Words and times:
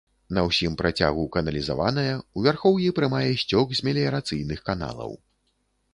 На 0.35 0.43
ўсім 0.45 0.71
працягу 0.79 1.25
каналізаваная, 1.35 2.15
у 2.39 2.47
вярхоўі 2.47 2.89
прымае 3.01 3.27
сцёк 3.43 3.67
з 3.81 3.89
меліярацыйных 3.89 4.59
каналаў. 4.71 5.11